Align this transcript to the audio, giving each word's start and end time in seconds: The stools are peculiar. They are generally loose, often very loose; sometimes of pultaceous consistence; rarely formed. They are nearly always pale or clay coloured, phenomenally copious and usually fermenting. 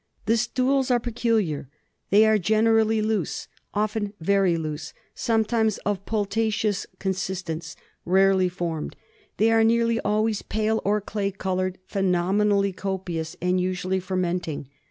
The 0.25 0.35
stools 0.35 0.89
are 0.89 0.99
peculiar. 0.99 1.69
They 2.09 2.25
are 2.25 2.39
generally 2.39 3.03
loose, 3.03 3.47
often 3.71 4.13
very 4.19 4.57
loose; 4.57 4.95
sometimes 5.13 5.77
of 5.85 6.07
pultaceous 6.07 6.87
consistence; 6.97 7.75
rarely 8.03 8.49
formed. 8.49 8.95
They 9.37 9.51
are 9.51 9.63
nearly 9.63 9.99
always 9.99 10.41
pale 10.41 10.81
or 10.83 11.01
clay 11.01 11.29
coloured, 11.29 11.77
phenomenally 11.85 12.73
copious 12.73 13.35
and 13.43 13.61
usually 13.61 13.99
fermenting. 13.99 14.69